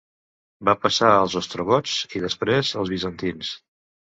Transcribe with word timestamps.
Va 0.69 0.73
passar 0.85 1.09
als 1.17 1.35
ostrogots 1.41 1.99
i 2.21 2.25
després 2.25 2.73
als 2.81 2.93
bizantins. 2.95 3.53